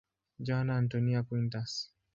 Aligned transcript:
Joana 0.39 0.77
Antónia 0.77 1.21
Quintas. 1.21 1.93